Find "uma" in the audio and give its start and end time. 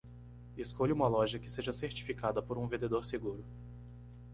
0.95-1.07